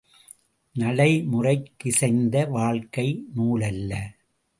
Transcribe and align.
நடைமுறைக்கிசைந்த 0.75 2.45
வாழ்க்கை 2.49 3.05
நூலல்ல! 3.35 3.93